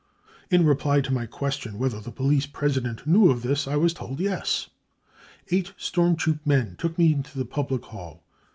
[0.49, 4.17] In reply to my question whether the police president knew of this, I was told
[4.17, 4.67] £ Yes.'
[5.51, 8.23] Eight storm troop men took me to the public hall.